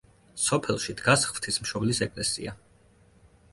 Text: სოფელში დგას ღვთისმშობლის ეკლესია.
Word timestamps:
სოფელში 0.43 0.95
დგას 1.01 1.27
ღვთისმშობლის 1.33 2.01
ეკლესია. 2.09 2.57